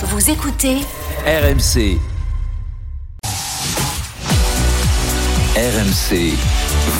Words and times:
Vous 0.00 0.30
écoutez 0.30 0.76
RMC. 1.26 1.98
RMC. 5.56 6.34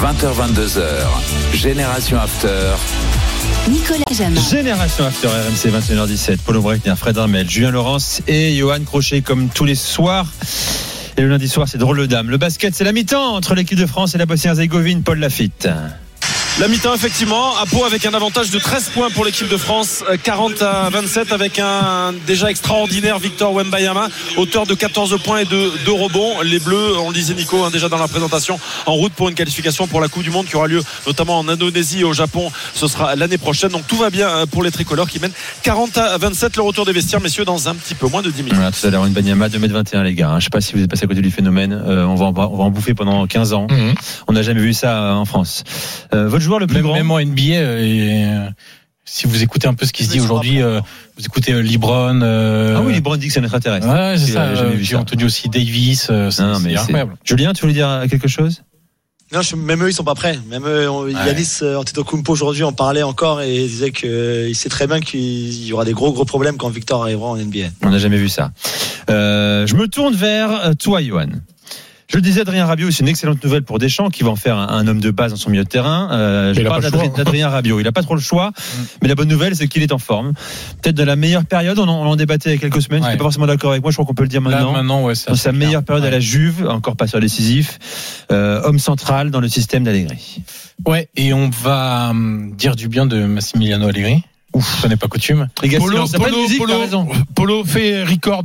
20h22h. 0.03 0.83
Génération 1.55 2.19
After. 2.19 2.73
Nicolas 3.69 3.99
Jamin. 4.11 4.41
Génération 4.41 5.05
After 5.05 5.29
RMC 5.29 5.79
21h17. 5.79 6.39
Paulo 6.39 6.61
Breitner, 6.61 6.95
Fred 6.97 7.17
Armel, 7.19 7.49
Julien 7.49 7.71
Laurence 7.71 8.21
et 8.27 8.57
Johan 8.57 8.81
Crochet 8.85 9.21
comme 9.21 9.49
tous 9.49 9.65
les 9.65 9.77
soirs. 9.77 10.27
Et 11.17 11.23
le 11.23 11.29
lundi 11.29 11.49
soir, 11.49 11.69
c'est 11.69 11.79
drôle 11.79 11.99
de 11.99 12.07
dame. 12.07 12.31
Le 12.31 12.37
basket, 12.37 12.75
c'est 12.75 12.83
la 12.83 12.93
mi-temps 12.93 13.37
entre 13.37 13.55
l'équipe 13.55 13.79
de 13.79 13.87
France 13.87 14.17
et 14.17 14.19
la 14.19 14.27
Bosnie-Herzégovine. 14.27 15.05
Paul 15.05 15.21
Lafitte. 15.21 15.69
La 16.61 16.67
mi-temps, 16.67 16.93
effectivement, 16.93 17.57
à 17.57 17.67
Pau 17.67 17.85
avec 17.85 18.05
un 18.05 18.15
avantage 18.15 18.51
de 18.51 18.59
13 18.59 18.89
points 18.89 19.11
pour 19.11 19.25
l'équipe 19.25 19.47
de 19.47 19.57
France, 19.57 20.03
40 20.25 20.61
à 20.63 20.91
27 20.91 21.31
avec 21.31 21.61
un 21.61 22.13
déjà 22.27 22.51
extraordinaire 22.51 23.21
Victor 23.21 23.53
Wembayama, 23.55 24.09
auteur 24.37 24.67
de 24.67 24.75
14 24.75 25.23
points 25.23 25.39
et 25.39 25.45
de 25.45 25.71
2 25.87 25.93
rebonds. 25.93 26.41
Les 26.43 26.59
Bleus, 26.59 26.99
on 26.99 27.11
le 27.11 27.15
disait 27.15 27.35
Nico 27.35 27.63
hein, 27.63 27.71
déjà 27.71 27.89
dans 27.89 27.97
la 27.97 28.09
présentation, 28.09 28.59
en 28.87 28.95
route 28.95 29.13
pour 29.13 29.29
une 29.29 29.37
qualification 29.37 29.87
pour 29.87 30.01
la 30.01 30.09
Coupe 30.09 30.25
du 30.25 30.33
Monde 30.33 30.47
qui 30.47 30.57
aura 30.57 30.67
lieu 30.67 30.83
notamment 31.07 31.39
en 31.39 31.47
Indonésie 31.47 32.01
et 32.01 32.05
au 32.05 32.13
Japon. 32.13 32.51
Ce 32.75 32.89
sera 32.89 33.15
l'année 33.15 33.39
prochaine. 33.39 33.71
Donc 33.71 33.87
tout 33.87 33.97
va 33.97 34.11
bien 34.11 34.29
euh, 34.29 34.47
pour 34.47 34.65
les 34.65 34.73
tricolores 34.73 35.09
qui 35.09 35.21
mènent 35.21 35.31
40 35.63 35.97
à 35.97 36.19
27. 36.19 36.57
Le 36.57 36.63
retour 36.63 36.85
des 36.85 36.93
vestiaires, 36.93 37.21
messieurs, 37.21 37.45
dans 37.45 37.69
un 37.69 37.77
petit 37.77 37.95
peu 37.95 38.09
moins 38.09 38.23
de 38.23 38.31
10 38.33 38.43
minutes. 38.43 38.55
Voilà, 38.57 38.73
tout 38.73 38.85
à 38.85 38.91
l'heure, 38.91 39.07
une 39.07 39.13
Banyama, 39.13 39.47
2m21, 39.47 40.03
les 40.03 40.15
gars. 40.15 40.35
Je 40.41 40.45
sais 40.45 40.51
pas 40.51 40.61
si 40.61 40.73
vous 40.73 40.83
êtes 40.83 40.91
passé 40.91 41.05
à 41.05 41.07
côté 41.07 41.21
du 41.21 41.31
phénomène. 41.31 41.73
Euh, 41.73 42.05
on, 42.05 42.17
va 42.17 42.27
en, 42.27 42.29
on 42.31 42.57
va 42.57 42.65
en 42.65 42.71
bouffer 42.71 42.95
pendant 42.95 43.25
15 43.29 43.53
ans. 43.53 43.69
On 44.27 44.33
n'a 44.33 44.43
jamais 44.43 44.61
vu 44.61 44.73
ça 44.73 45.05
euh, 45.05 45.13
en 45.13 45.25
France. 45.25 45.63
Euh, 46.13 46.27
votre 46.27 46.48
joueur 46.49 46.59
le 46.59 46.67
plus 46.67 46.77
Même, 46.77 46.83
grand 46.85 46.95
même 46.95 47.11
en 47.13 47.21
NBA, 47.21 47.43
euh, 47.55 47.79
et, 47.81 48.25
euh, 48.25 48.51
si 49.05 49.27
vous 49.27 49.43
écoutez 49.43 49.69
un 49.69 49.75
peu 49.75 49.87
ce 49.87 49.93
qui 49.93 50.05
se 50.05 50.11
dit 50.11 50.21
aujourd'hui, 50.21 50.61
euh, 50.61 50.81
vous 51.17 51.25
écoutez 51.25 51.53
euh, 51.53 51.63
LeBron. 51.63 52.21
euh, 52.23 52.75
Ah 52.77 52.83
oui, 52.85 52.95
Lebron 52.95 53.17
dit 53.17 53.29
que 53.29 53.33
c'est 53.33 53.41
un 53.41 53.45
extraterrestre. 53.45 53.87
Ouais, 53.87 54.17
c'est 54.19 54.27
Il 54.27 54.33
ça. 54.33 54.43
euh, 54.43 54.77
J'ai 54.81 54.97
entendu 54.97 55.25
aussi 55.25 55.49
Davis. 55.49 56.09
euh, 56.11 56.31
c'est 56.31 56.43
incroyable. 56.43 57.15
Julien, 57.25 57.53
tu 57.53 57.61
voulais 57.63 57.73
dire 57.75 58.03
quelque 58.11 58.29
chose? 58.29 58.63
Non, 59.33 59.43
je- 59.43 59.57
même 59.57 59.83
eux, 59.85 59.91
ils 59.91 59.95
sont 59.95 60.05
pas 60.05 60.15
prêts. 60.15 60.39
Même 60.49 60.65
eux, 60.67 60.89
on- 60.91 61.07
Yanis 61.07 61.59
euh, 61.63 61.77
Antetokounmpo 61.77 62.33
aujourd'hui 62.33 62.65
en 62.65 62.73
parlait 62.73 63.03
encore 63.03 63.43
et 63.43 63.63
il 63.65 63.69
disait 63.69 63.93
qu'il 63.93 64.55
sait 64.57 64.71
très 64.71 64.87
bien 64.87 65.01
qu'il 65.01 65.67
y 65.67 65.73
aura 65.73 65.85
des 65.85 65.93
gros 65.93 66.13
gros 66.13 66.25
problèmes 66.25 66.57
quand 66.57 66.71
Victor 66.71 67.03
arrivera 67.03 67.29
en 67.29 67.37
NBA. 67.37 67.67
On 67.83 67.91
n'a 67.91 67.99
jamais 67.99 68.17
vu 68.17 68.31
ça. 68.31 68.53
Euh, 69.11 69.67
je 69.67 69.75
me 69.75 69.87
tourne 69.87 70.15
vers 70.15 70.71
toi, 70.79 71.03
Johan. 71.03 71.27
Je 72.09 72.17
le 72.17 72.23
disais, 72.23 72.41
Adrien 72.41 72.65
Rabiot, 72.65 72.91
c'est 72.91 73.01
une 73.03 73.09
excellente 73.09 73.45
nouvelle 73.45 73.65
pour 73.65 73.79
Deschamps, 73.79 74.09
qui 74.09 74.23
va 74.23 74.31
en 74.31 74.37
faire 74.37 74.57
un, 74.57 74.69
un 74.69 74.87
homme 74.87 75.01
de 75.01 75.11
base 75.11 75.31
dans 75.33 75.37
son 75.37 75.51
milieu 75.51 75.65
de 75.65 75.69
terrain. 75.69 76.09
Euh, 76.11 76.55
je 76.55 76.63
parle 76.63 76.91
pas 76.91 77.09
d'Adrien 77.09 77.51
Rabiot. 77.51 77.81
Il 77.81 77.85
n'a 77.85 77.93
pas 77.93 78.03
trop 78.03 78.15
le 78.15 78.21
choix, 78.21 78.53
mais 79.03 79.09
la 79.09 79.15
bonne 79.15 79.29
nouvelle, 79.29 79.55
c'est 79.55 79.69
qu'il 79.69 79.83
est 79.83 79.93
en 79.93 79.99
forme. 79.99 80.33
Peut-être 80.81 80.97
de 80.97 81.03
la 81.03 81.17
meilleure 81.17 81.45
période. 81.45 81.79
On 81.79 81.87
en, 81.87 82.07
on 82.07 82.07
en 82.07 82.17
débattait 82.17 82.49
il 82.49 82.53
y 82.55 82.57
a 82.57 82.59
quelques 82.59 82.81
semaines. 82.81 83.03
Ouais. 83.05 83.13
Tu 83.13 83.19
pas 83.19 83.25
forcément 83.25 83.47
d'accord 83.47 83.73
avec 83.73 83.83
moi. 83.83 83.91
Je 83.91 83.97
crois 83.97 84.07
qu'on 84.07 84.15
peut 84.15 84.23
le 84.23 84.31
dire 84.31 84.41
Là, 84.41 84.51
maintenant. 84.51 84.73
maintenant, 84.73 85.03
ouais, 85.05 85.15
c'est 85.15 85.29
dans 85.29 85.37
sa 85.37 85.53
meilleure 85.53 85.85
clair. 85.85 85.97
période 85.99 86.05
à 86.07 86.11
la. 86.11 86.19
Juve, 86.19 86.67
encore 86.69 86.97
passeur 86.97 87.21
décisif, 87.21 87.79
euh, 88.33 88.63
homme 88.65 88.79
central 88.79 89.31
dans 89.31 89.41
le 89.41 89.49
système 89.49 89.85
d'Allegri. 89.85 90.43
Ouais, 90.87 91.09
et 91.15 91.33
on 91.33 91.51
va 91.51 92.09
hum, 92.11 92.55
dire 92.57 92.75
du 92.75 92.89
bien 92.89 93.07
de 93.07 93.25
Massimiliano 93.25 93.87
Allegri. 93.87 94.23
Ouf, 94.55 94.81
ce 94.83 94.87
n'est 94.89 94.97
pas 94.97 95.09
coutume. 95.09 95.49
Polo, 95.79 96.07
pas 96.07 96.19
Polo, 96.19 96.37
Polo. 96.59 97.09
Polo 97.35 97.65
fait 97.65 98.03
record. 98.03 98.45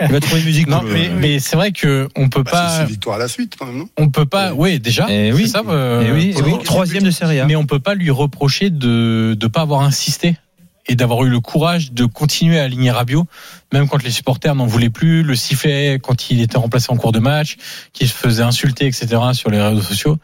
Il 0.00 0.12
va 0.12 0.20
trouver 0.20 0.40
une 0.40 0.46
musique. 0.46 0.66
Non, 0.68 0.82
mais, 0.82 1.08
mais 1.08 1.38
c'est 1.38 1.56
vrai 1.56 1.72
que 1.72 2.08
on 2.16 2.28
peut 2.28 2.42
Bah, 2.42 2.50
pas, 2.50 2.78
c'est 2.78 2.84
victoire 2.86 3.16
à 3.16 3.18
la 3.18 3.28
suite 3.28 3.54
quand 3.58 3.66
même, 3.66 3.78
non? 3.78 3.88
on 3.98 4.08
peut 4.08 4.26
pas. 4.26 4.52
Oui, 4.54 4.78
déjà. 4.80 5.06
Eh 5.10 5.32
oui. 5.32 5.48
ça. 5.48 5.62
euh, 5.68 6.04
Eh 6.06 6.12
oui, 6.12 6.34
eh 6.36 6.42
oui, 6.42 6.52
troisième 6.64 7.02
de 7.02 7.10
Serie 7.10 7.40
A. 7.40 7.46
mais 7.46 7.56
on 7.56 7.66
peut 7.66 7.80
pas 7.80 7.94
lui 7.94 8.10
reprocher 8.10 8.70
de 8.70 9.36
ne 9.40 9.46
pas 9.48 9.62
avoir 9.62 9.82
insisté 9.82 10.36
et 10.88 10.96
d'avoir 10.96 11.22
eu 11.24 11.28
le 11.28 11.38
courage 11.40 11.92
de 11.92 12.04
continuer 12.04 12.58
à 12.58 12.64
aligner 12.64 12.90
Rabiot, 12.90 13.26
même 13.72 13.86
quand 13.86 14.02
les 14.02 14.10
supporters 14.10 14.54
n'en 14.56 14.66
voulaient 14.66 14.90
plus, 14.90 15.22
le 15.22 15.36
sifflet 15.36 16.00
quand 16.02 16.30
il 16.30 16.40
était 16.40 16.58
remplacé 16.58 16.86
en 16.90 16.96
cours 16.96 17.12
de 17.12 17.20
match, 17.20 17.58
qu'il 17.92 18.08
se 18.08 18.14
faisait 18.14 18.42
insulter, 18.42 18.86
etc. 18.86 19.06
sur 19.34 19.50
les 19.50 19.60
réseaux 19.60 19.82
sociaux. 19.82 20.18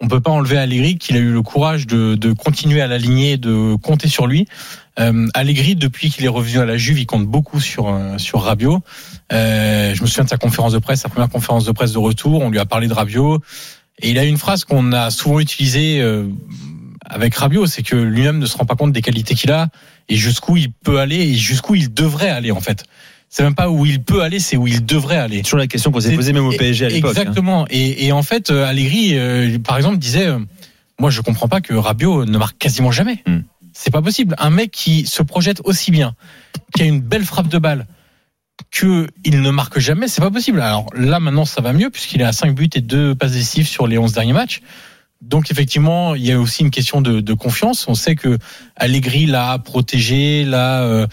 On 0.00 0.08
peut 0.08 0.20
pas 0.20 0.30
enlever 0.30 0.56
à 0.56 0.62
Allegri 0.62 0.96
qu'il 0.96 1.16
a 1.16 1.18
eu 1.18 1.32
le 1.32 1.42
courage 1.42 1.86
de, 1.86 2.14
de 2.14 2.32
continuer 2.32 2.80
à 2.80 2.86
l'aligner, 2.86 3.36
de 3.36 3.74
compter 3.76 4.08
sur 4.08 4.26
lui. 4.26 4.46
Euh, 4.98 5.26
Allegri, 5.34 5.76
depuis 5.76 6.10
qu'il 6.10 6.24
est 6.24 6.28
revenu 6.28 6.58
à 6.58 6.64
la 6.64 6.76
Juve, 6.76 6.98
il 6.98 7.06
compte 7.06 7.26
beaucoup 7.26 7.60
sur 7.60 7.88
euh, 7.88 8.16
sur 8.18 8.40
Rabiot. 8.42 8.80
Euh, 9.32 9.94
je 9.94 10.00
me 10.02 10.06
souviens 10.06 10.24
de 10.24 10.28
sa 10.30 10.38
conférence 10.38 10.72
de 10.72 10.78
presse, 10.78 11.00
sa 11.00 11.08
première 11.08 11.28
conférence 11.28 11.64
de 11.64 11.72
presse 11.72 11.92
de 11.92 11.98
retour. 11.98 12.40
On 12.42 12.50
lui 12.50 12.58
a 12.58 12.64
parlé 12.64 12.88
de 12.88 12.94
Rabiot 12.94 13.40
et 14.00 14.10
il 14.10 14.18
a 14.18 14.24
une 14.24 14.38
phrase 14.38 14.64
qu'on 14.64 14.92
a 14.92 15.10
souvent 15.10 15.40
utilisée 15.40 16.00
euh, 16.00 16.26
avec 17.04 17.34
Rabiot, 17.34 17.66
c'est 17.66 17.82
que 17.82 17.96
lui-même 17.96 18.38
ne 18.38 18.46
se 18.46 18.56
rend 18.56 18.64
pas 18.64 18.74
compte 18.74 18.92
des 18.92 19.02
qualités 19.02 19.34
qu'il 19.34 19.52
a 19.52 19.68
et 20.08 20.16
jusqu'où 20.16 20.56
il 20.56 20.72
peut 20.72 20.98
aller 20.98 21.16
et 21.16 21.34
jusqu'où 21.34 21.74
il 21.74 21.92
devrait 21.92 22.30
aller 22.30 22.50
en 22.50 22.60
fait. 22.60 22.84
C'est 23.28 23.42
même 23.42 23.54
pas 23.54 23.68
où 23.70 23.84
il 23.84 24.02
peut 24.02 24.22
aller, 24.22 24.38
c'est 24.38 24.56
où 24.56 24.66
il 24.66 24.84
devrait 24.86 25.16
aller. 25.18 25.42
Toujours 25.42 25.58
la 25.58 25.66
question 25.66 25.90
qu'on 25.90 26.00
s'est 26.00 26.14
posée 26.14 26.32
même 26.32 26.46
au 26.46 26.52
PSG 26.52 26.86
à 26.86 26.88
l'époque. 26.88 27.10
hein. 27.16 27.20
Exactement. 27.20 27.66
Et, 27.70 28.06
et 28.06 28.12
en 28.12 28.22
fait, 28.22 28.50
euh, 28.50 28.64
Allegri, 28.64 29.18
euh, 29.18 29.58
par 29.58 29.76
exemple, 29.76 29.98
disait, 29.98 30.28
moi, 31.00 31.10
je 31.10 31.20
comprends 31.20 31.48
pas 31.48 31.60
que 31.60 31.74
Rabiot 31.74 32.24
ne 32.24 32.38
marque 32.38 32.56
quasiment 32.56 32.92
jamais. 32.92 33.22
Hmm. 33.26 33.40
C'est 33.78 33.90
pas 33.90 34.00
possible. 34.00 34.34
Un 34.38 34.48
mec 34.48 34.70
qui 34.70 35.04
se 35.04 35.22
projette 35.22 35.60
aussi 35.64 35.90
bien, 35.90 36.14
qui 36.74 36.82
a 36.82 36.86
une 36.86 37.00
belle 37.00 37.24
frappe 37.24 37.48
de 37.48 37.58
balle, 37.58 37.86
que 38.70 39.06
il 39.22 39.42
ne 39.42 39.50
marque 39.50 39.78
jamais, 39.78 40.08
c'est 40.08 40.22
pas 40.22 40.30
possible. 40.30 40.62
Alors 40.62 40.86
là, 40.94 41.20
maintenant, 41.20 41.44
ça 41.44 41.60
va 41.60 41.74
mieux 41.74 41.90
puisqu'il 41.90 42.22
est 42.22 42.24
à 42.24 42.32
5 42.32 42.54
buts 42.54 42.70
et 42.74 42.80
2 42.80 43.14
passes 43.14 43.32
décisives 43.32 43.68
sur 43.68 43.86
les 43.86 43.98
11 43.98 44.14
derniers 44.14 44.32
matchs. 44.32 44.62
Donc 45.20 45.50
effectivement, 45.50 46.14
il 46.14 46.24
y 46.24 46.32
a 46.32 46.40
aussi 46.40 46.62
une 46.62 46.70
question 46.70 47.02
de, 47.02 47.20
de 47.20 47.34
confiance. 47.34 47.86
On 47.86 47.94
sait 47.94 48.16
que 48.16 48.38
Allegri 48.76 49.26
l'a 49.26 49.58
protégé, 49.58 50.44
l'a 50.44 50.82
euh, 50.82 51.06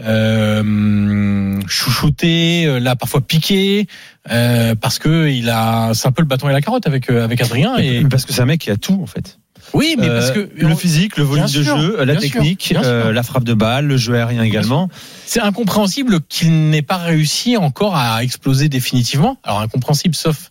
euh, 0.00 1.60
chouchouté, 1.66 2.64
euh, 2.66 2.78
l'a 2.78 2.96
parfois 2.96 3.20
piqué, 3.20 3.86
euh, 4.30 4.74
parce 4.74 4.98
que 4.98 5.28
il 5.28 5.50
a, 5.50 5.92
c'est 5.92 6.08
un 6.08 6.12
peu 6.12 6.22
le 6.22 6.28
bâton 6.28 6.48
et 6.48 6.52
la 6.52 6.60
carotte 6.62 6.86
avec 6.86 7.10
euh, 7.10 7.24
avec 7.24 7.40
Adrien. 7.42 7.76
Et 7.76 8.02
Parce 8.04 8.24
que 8.24 8.32
c'est 8.32 8.42
un 8.42 8.46
mec 8.46 8.60
qui 8.60 8.70
a 8.70 8.76
tout 8.76 8.98
en 9.02 9.06
fait. 9.06 9.38
Oui, 9.74 9.96
mais 9.98 10.08
parce 10.08 10.30
Euh, 10.30 10.46
que 10.46 10.64
le 10.66 10.74
physique, 10.74 11.16
le 11.16 11.24
volume 11.24 11.44
de 11.46 11.62
sûr, 11.62 11.78
jeu, 11.78 12.04
la 12.04 12.12
sûr, 12.14 12.20
technique, 12.22 12.62
sûr. 12.62 12.80
euh, 12.84 13.12
la 13.12 13.22
frappe 13.22 13.44
de 13.44 13.54
balle, 13.54 13.86
le 13.86 13.96
jeu 13.96 14.14
aérien 14.14 14.42
également. 14.42 14.88
c'est 15.26 15.40
incompréhensible 15.40 16.20
qu'il 16.28 16.70
n'ait 16.70 16.82
pas 16.82 16.96
réussi 16.96 17.56
encore 17.56 17.96
à 17.96 18.22
exploser 18.22 18.68
définitivement. 18.68 19.38
Alors 19.44 19.60
incompréhensible, 19.60 20.14
sauf 20.14 20.50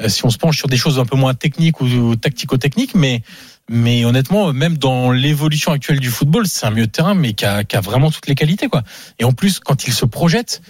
euh, 0.00 0.08
si 0.08 0.24
on 0.24 0.30
se 0.30 0.38
penche 0.38 0.56
sur 0.58 0.68
des 0.68 0.76
choses 0.76 0.98
un 0.98 1.04
peu 1.06 1.16
moins 1.16 1.34
techniques 1.34 1.80
ou 1.80 2.16
tactico-techniques, 2.16 2.94
mais 2.94 3.22
mais 3.68 4.04
honnêtement, 4.04 4.52
même 4.52 4.78
dans 4.78 5.10
l'évolution 5.10 5.72
actuelle 5.72 5.98
du 5.98 6.08
football, 6.10 6.46
c'est 6.46 6.66
un 6.66 6.70
milieu 6.70 6.86
de 6.86 6.92
terrain, 6.92 7.14
mais 7.14 7.32
qui 7.32 7.44
a, 7.44 7.64
qui 7.64 7.74
a 7.76 7.80
vraiment 7.80 8.12
toutes 8.12 8.28
les 8.28 8.36
qualités, 8.36 8.68
quoi. 8.68 8.84
Et 9.18 9.24
en 9.24 9.32
plus, 9.32 9.58
quand 9.58 9.88
il 9.88 9.92
se 9.92 10.04
projette, 10.04 10.62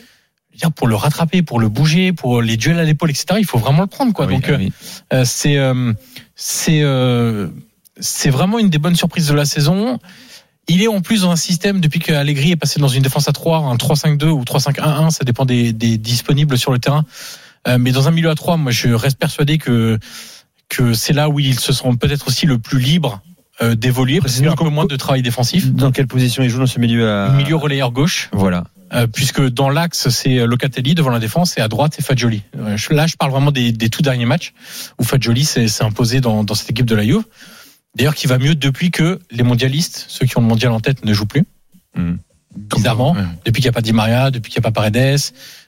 pour 0.76 0.86
le 0.86 0.94
rattraper, 0.94 1.42
pour 1.42 1.60
le 1.60 1.68
bouger, 1.68 2.14
pour 2.14 2.40
les 2.40 2.56
duels 2.56 2.78
à 2.78 2.84
l'épaule, 2.84 3.10
etc., 3.10 3.26
il 3.38 3.44
faut 3.44 3.58
vraiment 3.58 3.82
le 3.82 3.86
prendre, 3.86 4.14
quoi. 4.14 4.24
Ah 4.24 4.28
oui, 4.28 4.34
Donc, 4.36 4.44
ah 4.48 4.56
oui. 4.58 4.72
euh, 5.12 5.24
c'est 5.26 5.58
euh, 5.58 5.92
c'est 6.36 6.82
euh, 6.82 7.48
c'est 7.98 8.30
vraiment 8.30 8.58
une 8.58 8.68
des 8.68 8.78
bonnes 8.78 8.94
surprises 8.94 9.26
de 9.26 9.34
la 9.34 9.46
saison. 9.46 9.98
Il 10.68 10.82
est 10.82 10.88
en 10.88 11.00
plus 11.00 11.22
dans 11.22 11.30
un 11.30 11.36
système 11.36 11.80
depuis 11.80 12.00
que 12.00 12.12
Allegri 12.12 12.52
est 12.52 12.56
passé 12.56 12.78
dans 12.78 12.88
une 12.88 13.02
défense 13.02 13.28
à 13.28 13.32
3, 13.32 13.58
un 13.58 13.76
3-5-2 13.76 14.26
ou 14.26 14.42
3-5-1-1, 14.42 15.10
ça 15.10 15.24
dépend 15.24 15.44
des, 15.44 15.72
des 15.72 15.96
disponibles 15.96 16.58
sur 16.58 16.72
le 16.72 16.78
terrain. 16.78 17.04
Euh, 17.68 17.78
mais 17.78 17.92
dans 17.92 18.08
un 18.08 18.10
milieu 18.10 18.30
à 18.30 18.34
3, 18.34 18.56
moi 18.56 18.72
je 18.72 18.88
reste 18.88 19.18
persuadé 19.18 19.58
que 19.58 19.98
que 20.68 20.94
c'est 20.94 21.12
là 21.12 21.28
où 21.28 21.38
ils 21.38 21.58
se 21.58 21.72
seront 21.72 21.96
peut-être 21.96 22.26
aussi 22.26 22.44
le 22.44 22.58
plus 22.58 22.80
libres 22.80 23.22
euh, 23.62 23.76
d'évoluer 23.76 24.20
parce 24.20 24.34
qu'il 24.34 24.44
y 24.44 24.48
a 24.48 24.52
un 24.52 24.56
peu 24.56 24.68
moins 24.68 24.84
de 24.84 24.96
travail 24.96 25.22
défensif. 25.22 25.72
Dans 25.72 25.92
quelle 25.92 26.08
position 26.08 26.42
il 26.42 26.50
joue 26.50 26.58
dans 26.58 26.66
ce 26.66 26.80
milieu 26.80 27.08
à... 27.08 27.30
Milieu 27.30 27.56
relayeur 27.56 27.92
gauche, 27.92 28.28
Voilà. 28.32 28.64
Euh, 28.92 29.06
puisque 29.06 29.40
dans 29.48 29.68
l'axe 29.68 30.08
c'est 30.10 30.46
Locatelli 30.46 30.94
devant 30.94 31.10
la 31.10 31.18
défense 31.18 31.56
et 31.58 31.60
à 31.60 31.68
droite 31.68 31.92
c'est 31.96 32.04
Fagioli. 32.04 32.42
Euh, 32.58 32.76
là 32.90 33.06
je 33.06 33.16
parle 33.16 33.30
vraiment 33.32 33.50
des, 33.52 33.72
des 33.72 33.88
tout 33.90 34.02
derniers 34.02 34.26
matchs 34.26 34.52
où 34.98 35.04
Fagioli 35.04 35.44
s'est 35.44 35.66
imposé 35.82 36.20
dans, 36.20 36.44
dans 36.44 36.54
cette 36.54 36.70
équipe 36.70 36.86
de 36.86 36.94
la 36.94 37.02
Juve. 37.04 37.24
D'ailleurs 37.96 38.14
qui 38.14 38.26
va 38.26 38.38
mieux 38.38 38.54
depuis 38.54 38.90
que 38.90 39.18
les 39.30 39.42
mondialistes, 39.42 40.04
ceux 40.08 40.26
qui 40.26 40.36
ont 40.36 40.42
le 40.42 40.46
mondial 40.46 40.72
en 40.72 40.80
tête, 40.80 41.04
ne 41.04 41.12
jouent 41.12 41.26
plus. 41.26 41.44
Hmm. 41.96 42.16
Bizarrement, 42.74 43.12
Ouais. 43.12 43.22
depuis 43.44 43.60
qu'il 43.60 43.68
n'y 43.68 43.70
a 43.70 43.72
pas 43.72 43.82
Di 43.82 43.92
Maria, 43.92 44.30
depuis 44.30 44.50
qu'il 44.50 44.60
n'y 44.60 44.66
a 44.66 44.70
pas 44.70 44.80
Paredes, 44.80 45.20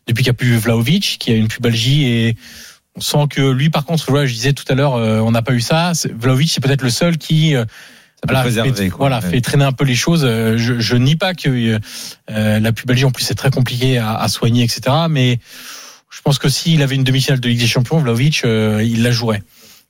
depuis 0.06 0.22
qu'il 0.24 0.30
n'y 0.30 0.34
a 0.36 0.38
plus 0.38 0.56
Vlaovic, 0.56 1.16
qui 1.20 1.32
a 1.32 1.36
une 1.36 1.48
pubalgie 1.48 2.04
et 2.04 2.36
on 2.96 3.00
sent 3.00 3.26
que 3.30 3.50
lui 3.50 3.68
par 3.70 3.84
contre, 3.84 4.24
je 4.26 4.32
disais 4.32 4.52
tout 4.54 4.64
à 4.68 4.74
l'heure, 4.74 4.94
euh, 4.94 5.20
on 5.20 5.30
n'a 5.30 5.42
pas 5.42 5.52
eu 5.52 5.60
ça. 5.60 5.92
Vlaovic 6.18 6.50
c'est 6.50 6.62
peut-être 6.62 6.82
le 6.82 6.90
seul 6.90 7.18
qui 7.18 7.54
euh, 7.54 7.64
voilà, 8.24 8.40
préserver, 8.42 8.72
fait, 8.72 8.88
quoi. 8.88 8.98
voilà, 8.98 9.20
Ouais. 9.20 9.30
fait 9.30 9.40
traîner 9.40 9.64
un 9.64 9.72
peu 9.72 9.84
les 9.84 9.94
choses. 9.94 10.24
Euh, 10.24 10.56
Je, 10.58 10.78
je 10.80 10.96
nie 10.96 11.16
pas 11.16 11.34
que 11.34 11.48
euh, 11.48 11.78
euh, 12.30 12.58
la 12.60 12.72
pubalgie 12.72 13.04
en 13.04 13.10
plus 13.10 13.24
c'est 13.24 13.34
très 13.34 13.50
compliqué 13.50 13.98
à, 13.98 14.14
à 14.16 14.28
soigner, 14.28 14.64
etc. 14.64 14.80
Mais 15.08 15.38
je 16.10 16.20
pense 16.22 16.38
que 16.38 16.48
s'il 16.48 16.82
avait 16.82 16.94
une 16.96 17.04
demi-finale 17.04 17.40
de 17.40 17.48
Ligue 17.48 17.60
des 17.60 17.66
Champions, 17.66 17.98
Vlaovic, 17.98 18.42
euh, 18.44 18.82
il 18.84 19.02
la 19.02 19.10
jouerait. 19.12 19.42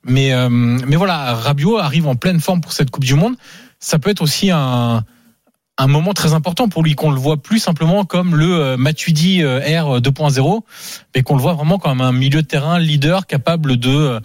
Mais 0.03 0.33
euh, 0.33 0.47
mais 0.49 0.95
voilà, 0.95 1.33
Rabiot 1.33 1.77
arrive 1.77 2.07
en 2.07 2.15
pleine 2.15 2.39
forme 2.39 2.61
pour 2.61 2.71
cette 2.73 2.89
Coupe 2.91 3.03
du 3.03 3.15
Monde. 3.15 3.35
Ça 3.79 3.99
peut 3.99 4.09
être 4.09 4.21
aussi 4.21 4.51
un 4.51 5.03
un 5.81 5.87
moment 5.87 6.13
très 6.13 6.33
important 6.33 6.67
pour 6.67 6.83
lui 6.83 6.93
qu'on 6.93 7.09
le 7.09 7.17
voit 7.19 7.37
plus 7.41 7.59
simplement 7.59 8.03
comme 8.03 8.35
le 8.35 8.53
euh, 8.53 8.77
Matuidi 8.77 9.41
R 9.43 10.01
2.0 10.01 10.61
mais 11.15 11.23
qu'on 11.23 11.35
le 11.37 11.41
voit 11.41 11.53
vraiment 11.53 11.77
comme 11.79 12.01
un 12.01 12.11
milieu 12.11 12.41
de 12.41 12.47
terrain 12.47 12.79
leader 12.79 13.25
capable 13.27 13.77
de 13.77 13.89
euh, 13.89 14.19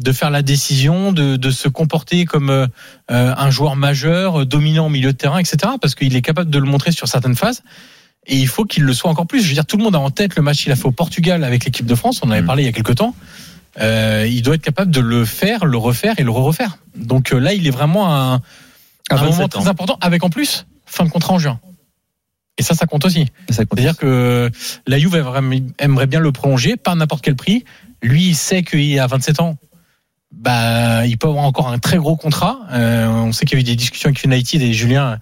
de 0.00 0.12
faire 0.12 0.30
la 0.30 0.42
décision, 0.42 1.12
de, 1.12 1.36
de 1.36 1.50
se 1.50 1.68
comporter 1.68 2.24
comme 2.24 2.50
euh, 2.50 2.66
euh, 3.10 3.34
un 3.36 3.50
joueur 3.50 3.76
majeur, 3.76 4.40
euh, 4.40 4.44
dominant 4.46 4.86
au 4.86 4.88
milieu 4.88 5.12
de 5.12 5.16
terrain, 5.16 5.38
etc. 5.38 5.56
Parce 5.80 5.94
qu'il 5.94 6.16
est 6.16 6.22
capable 6.22 6.50
de 6.50 6.58
le 6.58 6.66
montrer 6.66 6.90
sur 6.92 7.06
certaines 7.06 7.36
phases. 7.36 7.62
Et 8.26 8.36
il 8.36 8.48
faut 8.48 8.64
qu'il 8.64 8.84
le 8.84 8.92
soit 8.92 9.10
encore 9.10 9.26
plus. 9.26 9.42
Je 9.42 9.48
veux 9.48 9.54
dire, 9.54 9.66
tout 9.66 9.76
le 9.76 9.84
monde 9.84 9.94
a 9.94 10.00
en 10.00 10.10
tête 10.10 10.34
le 10.36 10.42
match 10.42 10.62
qu'il 10.62 10.72
a 10.72 10.76
fait 10.76 10.86
au 10.86 10.92
Portugal 10.92 11.44
avec 11.44 11.64
l'équipe 11.64 11.86
de 11.86 11.94
France. 11.94 12.20
On 12.22 12.28
en 12.28 12.30
avait 12.30 12.42
Mm. 12.42 12.46
parlé 12.46 12.62
il 12.62 12.66
y 12.66 12.68
a 12.68 12.72
quelques 12.72 12.96
temps. 12.96 13.14
Euh, 13.80 14.26
il 14.28 14.42
doit 14.42 14.54
être 14.54 14.62
capable 14.62 14.90
de 14.90 15.00
le 15.00 15.24
faire, 15.24 15.64
le 15.64 15.76
refaire 15.76 16.14
et 16.18 16.22
le 16.22 16.30
refaire. 16.30 16.78
Donc 16.96 17.32
euh, 17.32 17.38
là, 17.38 17.54
il 17.54 17.66
est 17.66 17.70
vraiment 17.70 18.06
à 18.08 18.16
un, 18.16 18.34
À 19.10 19.14
un 19.14 19.24
moment 19.24 19.30
27 19.32 19.50
très 19.50 19.68
important, 19.68 19.98
avec 20.00 20.24
en 20.24 20.30
plus 20.30 20.66
fin 20.86 21.04
de 21.04 21.10
contrat 21.10 21.34
en 21.34 21.38
juin. 21.38 21.60
Et 22.56 22.62
ça, 22.62 22.74
ça 22.74 22.86
compte 22.86 23.04
aussi. 23.04 23.26
C'est-à-dire 23.50 23.96
que 23.96 24.48
la 24.86 24.98
Juve 24.98 25.16
aimerait 25.16 25.62
aimerait 25.80 26.06
bien 26.06 26.20
le 26.20 26.30
prolonger, 26.30 26.76
pas 26.76 26.92
à 26.92 26.94
n'importe 26.94 27.24
quel 27.24 27.34
prix. 27.34 27.64
Lui, 28.00 28.28
il 28.28 28.36
sait 28.36 28.62
qu'il 28.62 28.98
a 29.00 29.06
27 29.08 29.40
ans. 29.40 29.56
Bah, 30.36 31.06
il 31.06 31.16
peut 31.18 31.28
avoir 31.28 31.44
encore 31.44 31.68
un 31.68 31.78
très 31.78 31.96
gros 31.96 32.16
contrat. 32.16 32.58
Euh, 32.72 33.06
on 33.08 33.32
sait 33.32 33.46
qu'il 33.46 33.56
y 33.56 33.60
a 33.60 33.62
eu 33.62 33.64
des 33.64 33.76
discussions 33.76 34.08
avec 34.08 34.22
United 34.24 34.60
et 34.62 34.72
Julien. 34.72 35.18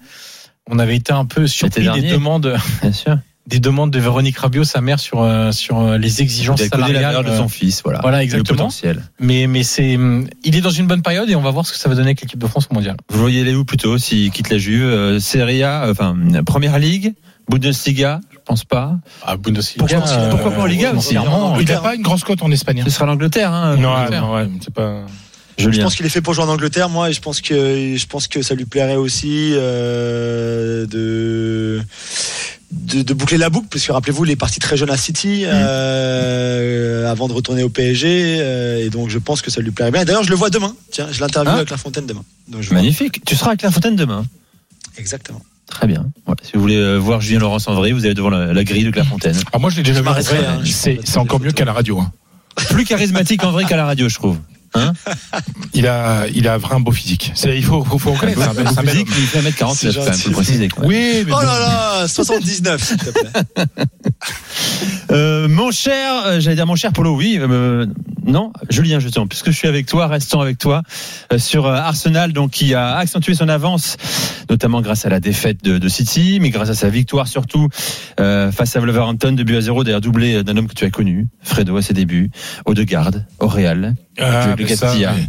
On 0.70 0.78
avait 0.78 0.96
été 0.96 1.12
un 1.12 1.24
peu 1.24 1.46
surpris 1.46 1.88
des 2.00 2.10
demandes, 2.10 2.56
Bien 2.82 2.92
sûr. 2.92 3.18
des 3.46 3.58
demandes 3.60 3.90
de 3.90 3.98
Véronique 3.98 4.38
Rabiot, 4.38 4.64
sa 4.64 4.80
mère, 4.80 5.00
sur 5.00 5.22
euh, 5.22 5.50
sur 5.52 5.80
euh, 5.80 5.98
les 5.98 6.22
exigences 6.22 6.60
la 6.60 6.68
salariales. 6.68 7.02
valeur 7.02 7.24
de 7.24 7.36
son 7.36 7.48
fils, 7.48 7.82
voilà. 7.84 8.00
voilà, 8.00 8.22
exactement. 8.22 8.68
Mais 9.20 9.46
mais 9.46 9.62
c'est, 9.64 9.96
hum, 9.96 10.28
il 10.44 10.56
est 10.56 10.60
dans 10.60 10.70
une 10.70 10.86
bonne 10.86 11.02
période 11.02 11.28
et 11.28 11.34
on 11.36 11.40
va 11.42 11.50
voir 11.50 11.66
ce 11.66 11.72
que 11.72 11.78
ça 11.78 11.88
va 11.88 11.94
donner 11.94 12.08
avec 12.08 12.20
l'équipe 12.22 12.38
de 12.38 12.46
France 12.46 12.68
au 12.70 12.74
mondial. 12.74 12.96
Vous 13.10 13.18
voyez 13.18 13.42
les 13.44 13.54
où 13.54 13.64
plutôt 13.64 13.98
s'il 13.98 14.30
quitte 14.30 14.50
la 14.50 14.58
Juve 14.58 15.18
Serie 15.18 15.62
A, 15.62 15.86
enfin 15.90 16.16
Première 16.46 16.78
Ligue, 16.78 17.14
Bundesliga, 17.50 18.20
pense 18.44 18.64
pas. 18.64 18.96
Ah, 19.22 19.36
Bundesliga. 19.36 19.78
Pourquoi 19.86 20.00
pas- 20.00 20.12
euh, 20.18 20.30
pourquoi 20.30 20.50
pas 20.52 20.60
en 20.62 20.66
Liga 20.66 20.92
aussi, 20.94 21.10
clairement. 21.10 21.58
Il 21.58 21.66
n'a 21.68 21.78
pas 21.80 21.94
une 21.94 22.02
grosse 22.02 22.24
cote 22.24 22.42
en 22.42 22.50
Espagne. 22.50 22.80
hein. 22.80 22.84
Ce 22.86 22.90
sera 22.90 23.06
l'Angleterre, 23.06 23.52
hein. 23.52 23.76
Non, 23.76 23.90
Angleterre. 23.90 24.22
non, 24.22 24.34
ouais, 24.34 24.48
c'est 24.62 24.72
pas. 24.74 25.02
Je 25.58 25.68
pense 25.82 25.94
qu'il 25.94 26.06
est 26.06 26.08
fait 26.08 26.22
pour 26.22 26.34
jouer 26.34 26.44
en 26.44 26.48
Angleterre, 26.48 26.88
moi, 26.88 27.10
et 27.10 27.12
je 27.12 27.20
pense 27.20 27.40
que 27.40 27.94
je 27.96 28.06
pense 28.06 28.26
que 28.26 28.42
ça 28.42 28.54
lui 28.54 28.64
plairait 28.64 28.96
aussi 28.96 29.50
euh, 29.52 30.86
de, 30.86 31.82
de 32.72 33.02
de 33.02 33.14
boucler 33.14 33.36
la 33.36 33.50
boucle, 33.50 33.66
parce 33.70 33.86
que 33.86 33.92
rappelez-vous, 33.92 34.24
il 34.24 34.30
est 34.30 34.36
parti 34.36 34.58
très 34.60 34.76
jeune 34.78 34.90
à 34.90 34.96
City 34.96 35.44
euh, 35.46 37.10
avant 37.10 37.28
de 37.28 37.32
retourner 37.34 37.62
au 37.62 37.68
PSG, 37.68 38.38
euh, 38.40 38.84
et 38.84 38.90
donc 38.90 39.10
je 39.10 39.18
pense 39.18 39.42
que 39.42 39.50
ça 39.50 39.60
lui 39.60 39.70
plairait 39.70 39.90
bien. 39.90 40.04
D'ailleurs, 40.04 40.22
je 40.24 40.30
le 40.30 40.36
vois 40.36 40.50
demain. 40.50 40.74
Tiens, 40.90 41.06
je 41.12 41.20
l'interview 41.20 41.50
Ah. 41.52 41.56
avec 41.58 41.70
La 41.70 41.76
Fontaine 41.76 42.06
demain. 42.06 42.24
Donc, 42.48 42.62
je 42.62 42.68
vois. 42.70 42.78
Magnifique. 42.78 43.22
Tu 43.24 43.36
seras 43.36 43.50
avec 43.50 43.62
la 43.62 43.70
Fontaine 43.70 43.94
demain. 43.96 44.24
Exactement. 44.98 45.40
Très 45.74 45.86
bien. 45.86 46.06
Voilà. 46.26 46.38
Si 46.42 46.52
vous 46.54 46.60
voulez 46.60 46.76
euh, 46.76 46.96
voir 46.96 47.20
Julien 47.20 47.40
Laurence 47.40 47.66
en 47.68 47.74
vrai, 47.74 47.92
vous 47.92 48.04
allez 48.04 48.14
devant 48.14 48.30
la, 48.30 48.52
la 48.52 48.64
grille 48.64 48.84
de 48.84 48.90
Clairefontaine. 48.90 49.36
Ah, 49.52 49.58
moi, 49.58 49.70
je 49.70 49.76
l'ai 49.76 49.82
déjà 49.82 49.94
Je 49.94 50.02
vu. 50.02 50.06
en 50.06 50.10
m'arrêterai, 50.10 50.38
vrai. 50.38 50.46
hein, 50.46 50.60
C'est 51.04 51.18
encore 51.18 51.40
mieux 51.40 51.46
photos. 51.46 51.58
qu'à 51.58 51.64
la 51.64 51.72
radio. 51.72 51.98
hein. 52.00 52.12
Plus 52.70 52.84
charismatique 52.84 53.42
en 53.44 53.50
vrai 53.50 53.64
qu'à 53.64 53.76
la 53.76 53.86
radio, 53.86 54.08
je 54.08 54.14
trouve. 54.14 54.36
Il 55.74 55.86
a, 55.86 56.26
il 56.34 56.48
a 56.48 56.56
vraiment 56.56 56.76
un 56.76 56.80
beau 56.80 56.92
physique. 56.92 57.30
C'est- 57.34 57.56
Il 57.58 57.64
faut, 57.64 57.84
faut, 57.84 57.98
faut 57.98 58.12
reconnaître. 58.12 58.40
un 58.40 58.66
un 58.66 58.82
Physique, 58.82 59.08
il 59.18 59.26
fait 59.26 59.40
1m49 59.40 59.74
C'est 59.74 59.94
quand 59.94 60.04
même, 60.04 60.14
faut 60.14 60.30
préciser. 60.30 60.68
Quoi. 60.68 60.84
Oui, 60.86 61.24
mais 61.26 61.32
Oh 61.34 61.40
là 61.42 61.58
là, 62.00 62.08
79, 62.08 62.82
s'il 62.82 62.96
te 62.96 63.10
plaît. 63.10 63.66
Euh, 65.10 65.46
mon 65.48 65.70
cher, 65.70 66.24
euh, 66.26 66.40
j'allais 66.40 66.56
dire 66.56 66.66
mon 66.66 66.76
cher 66.76 66.92
Polo, 66.92 67.14
oui. 67.14 67.36
euh, 67.38 67.86
non, 68.24 68.52
Julien, 68.70 69.00
justement, 69.00 69.26
puisque 69.26 69.46
je 69.50 69.56
suis 69.56 69.68
avec 69.68 69.86
toi, 69.86 70.06
restons 70.06 70.40
avec 70.40 70.58
toi 70.58 70.82
euh, 71.32 71.38
sur 71.38 71.66
euh, 71.66 71.74
Arsenal, 71.74 72.32
donc 72.32 72.50
qui 72.52 72.74
a 72.74 72.96
accentué 72.96 73.34
son 73.34 73.48
avance, 73.48 73.96
notamment 74.50 74.80
grâce 74.80 75.04
à 75.06 75.08
la 75.08 75.20
défaite 75.20 75.62
de, 75.64 75.78
de 75.78 75.88
City, 75.88 76.38
mais 76.40 76.50
grâce 76.50 76.70
à 76.70 76.74
sa 76.74 76.88
victoire 76.88 77.26
surtout 77.28 77.68
euh, 78.20 78.52
face 78.52 78.76
à 78.76 78.80
Wolverhampton, 78.80 79.32
de 79.32 79.42
but 79.42 79.56
à 79.56 79.60
zéro, 79.60 79.84
d'ailleurs 79.84 80.00
doublé 80.00 80.42
d'un 80.44 80.56
homme 80.56 80.68
que 80.68 80.74
tu 80.74 80.84
as 80.84 80.90
connu, 80.90 81.26
Fredo 81.42 81.76
à 81.76 81.82
ses 81.82 81.94
débuts, 81.94 82.30
Odegaard, 82.64 83.10
au 83.40 83.46
Real. 83.48 83.94
Ah, 84.18 84.54
ça, 84.56 84.64
Castilla. 84.64 85.12
mais- 85.16 85.28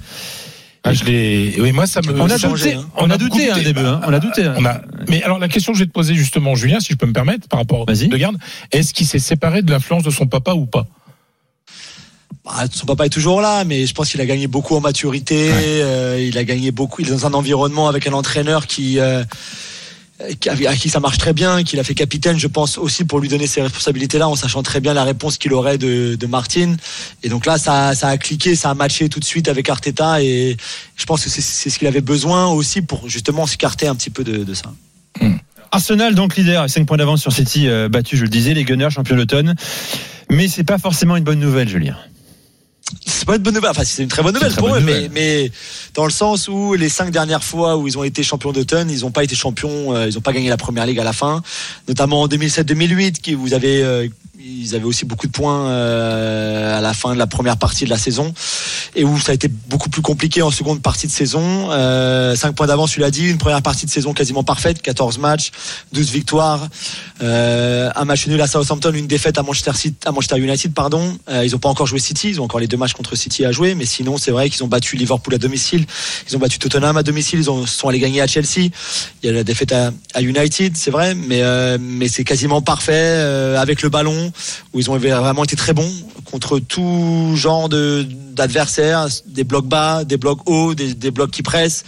Ah, 0.86 0.92
je 0.92 1.06
l'ai. 1.06 1.56
Oui, 1.60 1.72
moi, 1.72 1.88
ça 1.88 2.02
me. 2.02 2.12
On 2.20 2.30
a 2.30 2.38
douté, 2.38 2.74
hein. 2.74 2.84
on 2.98 3.10
a 3.10 3.18
beaucoup 3.18 3.38
douté, 3.38 3.50
hein, 3.52 3.56
au 3.58 3.64
début, 3.64 3.80
hein, 3.86 4.02
on 4.06 4.12
a 4.12 4.20
douté. 4.20 4.44
hein. 4.44 4.56
On 4.58 4.66
a- 4.66 4.82
Mais 5.08 5.24
alors 5.24 5.40
la 5.40 5.48
question 5.48 5.72
que 5.72 5.78
je 5.78 5.84
vais 5.86 5.88
te 5.88 5.94
poser 5.94 6.14
justement, 6.14 6.56
Julien, 6.56 6.82
si 6.82 6.92
je 6.92 6.98
peux 6.98 7.06
me 7.06 7.14
permettre, 7.14 7.48
par 7.48 7.60
rapport 7.60 7.86
de 8.10 8.18
garde, 8.18 8.36
est-ce 8.74 8.94
qu'il 8.94 9.08
s'est 9.08 9.18
séparé 9.20 9.62
de 9.62 9.72
l'influence 9.72 10.04
de 10.04 10.10
son 10.10 10.28
papa 10.28 10.52
ou 10.56 10.66
pas? 10.66 10.86
Bah, 12.46 12.66
son 12.72 12.86
papa 12.86 13.06
est 13.06 13.10
toujours 13.10 13.40
là, 13.42 13.64
mais 13.64 13.86
je 13.86 13.94
pense 13.94 14.10
qu'il 14.10 14.20
a 14.20 14.26
gagné 14.26 14.48
beaucoup 14.48 14.76
en 14.76 14.82
maturité. 14.82 15.50
euh, 15.52 16.20
il 16.28 16.38
a 16.38 16.44
gagné 16.44 16.72
beaucoup. 16.72 17.02
Il 17.02 17.08
est 17.08 17.12
dans 17.12 17.26
un 17.26 17.34
environnement 17.34 17.88
avec 17.88 18.06
un 18.06 18.12
entraîneur 18.14 18.68
qui, 18.68 19.00
euh, 19.00 19.24
qui- 20.42 20.50
à 20.50 20.76
qui 20.76 20.90
ça 20.90 21.00
marche 21.00 21.18
très 21.18 21.32
bien, 21.32 21.64
qu'il 21.64 21.80
a 21.80 21.84
fait 21.86 21.94
capitaine, 21.96 22.38
je 22.38 22.48
pense 22.48 22.78
aussi 22.78 23.06
pour 23.06 23.20
lui 23.22 23.30
donner 23.30 23.48
ces 23.48 23.62
responsabilités-là, 23.62 24.28
en 24.28 24.36
sachant 24.36 24.62
très 24.62 24.82
bien 24.82 24.94
la 24.94 25.06
réponse 25.06 25.38
qu'il 25.38 25.54
aurait 25.54 25.78
de, 25.78 26.16
de 26.16 26.28
Martin. 26.28 26.76
Et 27.24 27.30
donc 27.30 27.46
là, 27.46 27.58
ça, 27.58 27.96
ça 27.96 28.10
a 28.10 28.18
cliqué, 28.18 28.56
ça 28.56 28.72
a 28.72 28.74
matché 28.74 29.08
tout 29.08 29.22
de 29.22 29.26
suite 29.26 29.48
avec 29.48 29.70
Arteta, 29.70 30.22
et 30.22 30.58
je 30.98 31.06
pense 31.06 31.24
que 31.24 31.30
c'est 31.30 31.70
ce 31.70 31.80
qu'il 31.80 31.88
avait 31.88 32.02
besoin 32.02 32.48
aussi 32.48 32.82
pour 32.82 33.08
justement 33.08 33.48
s'écarter 33.48 33.88
un 33.88 33.96
petit 33.96 34.10
peu 34.10 34.24
de, 34.26 34.44
de 34.44 34.54
ça. 34.54 34.72
Arsenal 35.72 36.14
donc 36.14 36.36
leader 36.36 36.60
avec 36.60 36.72
5 36.72 36.86
points 36.86 36.98
d'avance 36.98 37.22
sur 37.22 37.32
City 37.32 37.68
euh, 37.68 37.88
battu, 37.90 38.16
je 38.18 38.24
le 38.24 38.30
disais, 38.30 38.54
les 38.54 38.64
Gunners 38.66 38.90
champions 38.92 39.16
d'automne. 39.16 39.56
Mais 40.30 40.48
c'est 40.48 40.64
pas 40.64 40.78
forcément 40.78 41.16
une 41.16 41.24
bonne 41.24 41.40
nouvelle, 41.40 41.68
Julien. 41.70 41.98
C'est 43.14 43.26
pas 43.26 43.36
une 43.36 43.42
bonne 43.42 43.54
nouvelle. 43.54 43.70
Enfin, 43.70 43.84
c'est 43.86 44.04
une 44.04 44.10
très 44.10 44.24
bonne 44.24 44.34
nouvelle 44.34 44.54
pour 44.54 44.70
bonne 44.70 44.84
eux, 44.84 45.10
mais 45.12 45.52
dans 45.94 46.06
le 46.06 46.12
sens 46.12 46.48
où 46.48 46.74
les 46.74 46.90
cinq 46.90 47.12
dernières 47.12 47.44
fois 47.44 47.78
où 47.78 47.88
ils 47.88 47.98
ont 47.98 48.04
été 48.04 48.24
champions 48.24 48.52
d'automne, 48.52 48.90
ils 48.90 49.02
n'ont 49.02 49.12
pas 49.12 49.24
été 49.24 49.36
champions, 49.36 49.96
euh, 49.96 50.10
ils 50.10 50.16
n'ont 50.16 50.22
pas 50.22 50.34
gagné 50.34 50.50
la 50.50 50.58
première 50.58 50.86
ligue 50.86 51.00
à 51.00 51.04
la 51.04 51.14
fin, 51.14 51.42
notamment 51.88 52.24
en 52.24 52.28
2007-2008, 52.28 53.14
qui 53.14 53.36
vous 53.36 53.54
avez, 53.54 53.84
euh, 53.84 54.08
ils 54.46 54.76
avaient 54.76 54.86
aussi 54.86 55.06
beaucoup 55.06 55.28
de 55.28 55.32
points 55.32 55.68
euh, 55.70 56.78
à 56.78 56.82
la 56.82 56.94
fin 56.94 57.14
de 57.14 57.20
la 57.20 57.28
première 57.28 57.58
partie 57.58 57.86
de 57.86 57.90
la 57.90 57.98
saison, 57.98 58.34
et 58.96 59.06
où 59.06 59.18
ça 59.20 59.32
a 59.32 59.36
été 59.36 59.48
beaucoup 59.48 59.90
plus 59.90 60.02
compliqué 60.02 60.42
en 60.42 60.52
seconde 60.52 60.82
partie 60.82 61.08
de 61.08 61.12
saison. 61.12 61.72
Euh, 61.72 62.36
5 62.36 62.54
points 62.54 62.68
d'avance, 62.68 62.92
tu 62.92 63.00
l'as 63.00 63.12
dit, 63.12 63.30
une 63.30 63.38
première 63.38 63.62
partie 63.62 63.86
de 63.86 63.92
saison 63.92 64.14
quasiment 64.14 64.44
parfaite, 64.44 64.82
14 64.82 65.18
matchs, 65.18 65.52
12 65.94 66.12
victoires, 66.12 66.68
euh, 67.22 67.90
un 67.96 68.06
match 68.06 68.28
nul 68.28 68.42
à 68.42 68.48
Southampton, 68.48 68.92
une 68.94 69.08
défaite 69.08 69.38
à 69.38 69.44
Manchester, 69.44 69.72
City, 69.76 69.96
à 70.06 70.12
Manchester 70.12 70.38
United, 70.38 70.74
pardon. 70.74 71.18
Euh, 71.30 71.46
ils 71.46 71.52
n'ont 71.54 71.60
pas 71.60 71.70
encore 71.70 71.88
joué 71.88 72.00
City, 72.00 72.30
ils 72.30 72.42
ont 72.42 72.46
encore 72.46 72.60
les 72.60 72.68
deux 72.68 72.78
matchs 72.78 72.94
contre 72.94 73.16
City 73.16 73.46
à 73.46 73.52
jouer, 73.54 73.76
mais 73.76 73.86
sinon 73.86 74.18
c'est 74.18 74.32
vrai 74.32 74.50
qu'ils 74.50 74.64
ont 74.64 74.68
battu 74.68 74.98
Liverpool 74.98 75.34
à 75.36 75.38
domicile, 75.38 75.86
ils 76.30 76.36
ont 76.36 76.40
battu 76.40 76.60
Tottenham 76.60 76.98
à 76.98 77.04
domicile, 77.04 77.40
ils 77.40 77.50
ont, 77.50 77.66
sont 77.66 77.88
allés 77.88 78.00
gagner 78.00 78.22
à 78.22 78.28
Chelsea. 78.28 78.72
Il 79.22 79.28
y 79.28 79.30
a 79.30 79.32
la 79.32 79.44
défaite 79.46 79.72
à, 79.72 79.92
à 80.14 80.22
United, 80.22 80.76
c'est 80.76 80.92
vrai, 80.92 81.16
mais 81.16 81.42
euh, 81.42 81.78
mais 81.80 82.10
c'est 82.10 82.26
quasiment 82.26 82.62
parfait 82.62 82.92
euh, 82.94 83.58
avec 83.58 83.82
le 83.82 83.90
ballon 83.90 84.33
où 84.74 84.80
ils 84.80 84.90
ont 84.90 84.98
vraiment 84.98 85.44
été 85.44 85.56
très 85.56 85.74
bons 85.74 85.92
contre 86.26 86.60
tout 86.60 87.34
genre 87.36 87.70
de 87.70 88.08
d'adversaires, 88.34 89.08
des 89.26 89.44
blocs 89.44 89.68
bas, 89.68 90.04
des 90.04 90.18
blocs 90.18 90.42
hauts, 90.48 90.74
des, 90.74 90.94
des 90.94 91.12
blocs 91.12 91.32
qui 91.32 91.44
pressent, 91.44 91.84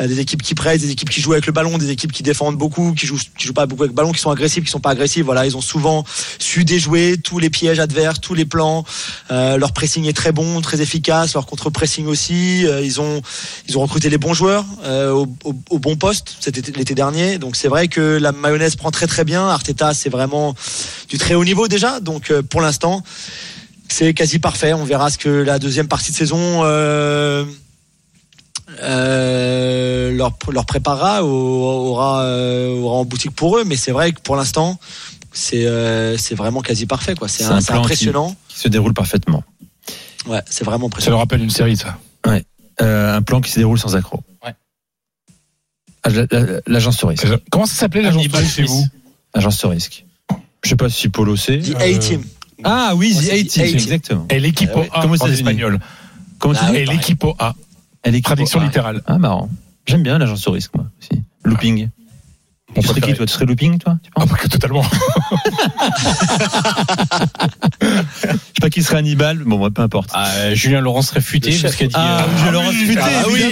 euh, 0.00 0.06
des 0.06 0.20
équipes 0.20 0.42
qui 0.42 0.54
pressent, 0.54 0.80
des 0.80 0.90
équipes 0.90 1.10
qui 1.10 1.20
jouent 1.20 1.32
avec 1.32 1.46
le 1.46 1.52
ballon, 1.52 1.78
des 1.78 1.90
équipes 1.90 2.12
qui 2.12 2.22
défendent 2.22 2.56
beaucoup, 2.56 2.92
qui 2.92 3.06
jouent 3.06 3.18
qui 3.38 3.46
jouent 3.46 3.52
pas 3.52 3.66
beaucoup 3.66 3.82
avec 3.82 3.92
le 3.92 3.96
ballon, 3.96 4.12
qui 4.12 4.20
sont 4.20 4.30
agressifs, 4.30 4.64
qui 4.64 4.70
sont 4.70 4.80
pas 4.80 4.90
agressifs. 4.90 5.24
Voilà, 5.24 5.46
ils 5.46 5.56
ont 5.56 5.60
souvent 5.60 6.04
su 6.38 6.64
déjouer 6.64 7.16
tous 7.22 7.38
les 7.38 7.50
pièges 7.50 7.78
adverses, 7.78 8.20
tous 8.20 8.34
les 8.34 8.44
plans. 8.44 8.84
Euh, 9.30 9.56
leur 9.56 9.72
pressing 9.72 10.04
est 10.06 10.16
très 10.16 10.32
bon, 10.32 10.60
très 10.60 10.80
efficace, 10.80 11.34
leur 11.34 11.46
contre-pressing 11.46 12.06
aussi. 12.06 12.66
Euh, 12.66 12.82
ils 12.82 13.00
ont 13.00 13.22
ils 13.68 13.78
ont 13.78 13.82
recruté 13.82 14.10
les 14.10 14.18
bons 14.18 14.34
joueurs 14.34 14.64
au, 14.84 15.26
au, 15.44 15.54
au 15.70 15.78
bon 15.78 15.96
poste 15.96 16.36
l'été 16.76 16.94
dernier. 16.94 17.38
Donc 17.38 17.56
c'est 17.56 17.68
vrai 17.68 17.88
que 17.88 18.18
la 18.20 18.32
mayonnaise 18.32 18.76
prend 18.76 18.90
très 18.90 19.06
très 19.06 19.24
bien. 19.24 19.46
Arteta 19.48 19.94
c'est 19.94 20.10
vraiment 20.10 20.54
du 21.08 21.18
très 21.18 21.34
haut 21.34 21.44
niveau 21.44 21.68
déjà. 21.68 22.00
Donc 22.00 22.32
pour 22.50 22.60
l'instant 22.60 23.02
c'est 23.96 24.12
quasi 24.14 24.38
parfait. 24.38 24.72
On 24.74 24.84
verra 24.84 25.10
ce 25.10 25.18
que 25.18 25.28
la 25.28 25.58
deuxième 25.58 25.88
partie 25.88 26.10
de 26.12 26.16
saison 26.16 26.62
euh, 26.64 27.44
euh, 28.82 30.10
leur, 30.12 30.36
leur 30.52 30.66
préparera, 30.66 31.24
ou 31.24 31.28
aura, 31.28 32.22
euh, 32.22 32.78
aura 32.80 32.96
en 32.98 33.04
boutique 33.04 33.32
pour 33.34 33.56
eux. 33.58 33.64
Mais 33.64 33.76
c'est 33.76 33.92
vrai 33.92 34.12
que 34.12 34.20
pour 34.20 34.36
l'instant, 34.36 34.78
c'est 35.32 35.66
euh, 35.66 36.16
c'est 36.16 36.34
vraiment 36.34 36.60
quasi 36.62 36.86
parfait. 36.86 37.14
quoi. 37.14 37.28
C'est 37.28 37.44
un- 37.44 37.56
un 37.56 37.62
plan 37.62 37.80
impressionnant. 37.80 38.34
Qui 38.48 38.58
se 38.58 38.68
déroule 38.68 38.94
parfaitement. 38.94 39.44
Ouais, 40.26 40.42
c'est 40.48 40.64
vraiment 40.64 40.84
Ça 40.84 40.88
impressionnant. 40.88 41.16
leur 41.16 41.20
rappelle 41.20 41.42
une 41.42 41.50
série, 41.50 41.76
ça. 41.76 41.98
Euh, 42.82 43.16
un 43.16 43.22
plan 43.22 43.40
qui 43.40 43.50
se 43.50 43.58
déroule 43.58 43.78
sans 43.78 43.96
accroc. 43.96 44.20
Ouais. 44.44 44.52
Ah, 46.02 46.10
la- 46.10 46.26
la- 46.30 46.60
L'agence 46.66 46.98
sur 46.98 47.08
risque. 47.08 47.26
Comment 47.50 47.64
ça 47.64 47.74
s'appelait 47.74 48.02
l'agence 48.02 48.28
de 48.28 48.36
chez 48.36 48.44
Smith. 48.44 48.68
vous 48.68 48.84
Agence 49.32 49.56
sur 49.56 49.70
risque. 49.70 50.04
Je 50.62 50.68
sais 50.70 50.76
pas 50.76 50.90
si 50.90 51.08
Polo 51.08 51.36
sait. 51.36 51.58
The 51.60 51.70
Euh, 51.80 51.96
A-Team. 51.96 52.22
Ah 52.64 52.92
oui, 52.94 53.12
Moi, 53.12 53.22
The 53.22 53.24
c'est 53.24 53.32
A-Team, 53.32 53.48
The 53.48 53.58
A-Team. 53.58 53.74
exactement. 53.74 54.26
Et 54.30 54.40
l'équipe 54.40 54.70
Ah 54.74 54.78
ouais. 54.78 54.88
A 54.92 55.00
Comme 55.02 55.12
aux 55.12 55.22
en 55.22 55.26
espagnol. 55.26 55.78
Comment 56.38 56.54
tu 56.54 56.60
Ah 56.62 56.68
oui, 56.70 56.78
Et 56.78 56.86
l'équipe 56.86 57.24
A. 57.38 57.54
Traduction 58.22 58.60
ah, 58.60 58.64
littérale. 58.64 59.02
Ah 59.06 59.18
marrant. 59.18 59.50
J'aime 59.86 60.02
bien 60.02 60.18
l'agence 60.18 60.40
sur 60.40 60.52
risque, 60.52 60.74
moi 60.74 60.86
aussi. 61.00 61.22
Looping. 61.44 61.88
Tu 62.74 62.86
serais 62.86 63.00
qui, 63.00 63.14
toi? 63.14 63.24
Tu 63.26 63.32
serais 63.32 63.46
looping, 63.46 63.78
toi 63.78 63.96
tu 64.02 64.10
penses? 64.10 64.24
Ah, 64.28 64.30
bah, 64.30 64.36
que 64.38 64.48
totalement. 64.48 64.82
Je 67.80 67.86
sais 68.26 68.60
pas 68.60 68.70
qui 68.70 68.82
serait 68.82 68.98
Hannibal. 68.98 69.38
Bon, 69.38 69.58
moi, 69.58 69.70
peu 69.70 69.82
importe. 69.82 70.10
Ah, 70.12 70.28
euh, 70.36 70.54
Julien 70.54 70.80
Laurent 70.80 71.02
serait 71.02 71.20
futé 71.20 71.56
parce 71.62 71.74
qu'il 71.76 71.86
a 71.86 71.88
dit. 71.88 71.94
Ah, 71.96 72.22
euh, 72.22 72.38
Julien 72.38 72.50
Laurent 72.52 72.70
futé, 72.72 73.00
Ah 73.00 73.24
oui. 73.32 73.42